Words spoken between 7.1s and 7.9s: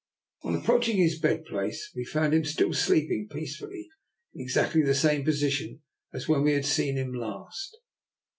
last.